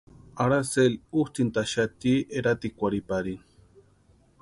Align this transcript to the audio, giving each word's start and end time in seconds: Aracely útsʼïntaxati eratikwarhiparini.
Aracely 0.45 0.95
útsʼïntaxati 1.23 2.13
eratikwarhiparini. 2.37 3.39